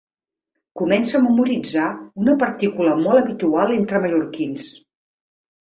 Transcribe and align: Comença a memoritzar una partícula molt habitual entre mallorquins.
Comença 0.79 1.13
a 1.19 1.21
memoritzar 1.25 1.89
una 2.25 2.35
partícula 2.45 2.97
molt 3.05 3.23
habitual 3.23 3.77
entre 3.79 4.03
mallorquins. 4.07 4.67